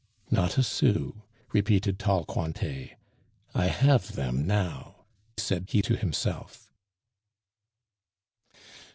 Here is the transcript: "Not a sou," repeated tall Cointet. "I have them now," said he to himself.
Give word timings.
"Not 0.31 0.57
a 0.57 0.63
sou," 0.63 1.21
repeated 1.53 1.99
tall 1.99 2.25
Cointet. 2.25 2.97
"I 3.53 3.67
have 3.67 4.13
them 4.13 4.47
now," 4.47 5.05
said 5.37 5.65
he 5.69 5.83
to 5.83 5.95
himself. 5.95 6.71